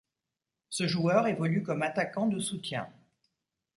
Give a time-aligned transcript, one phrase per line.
[0.71, 2.89] Ce joueur évolue comme attaquant de soutien.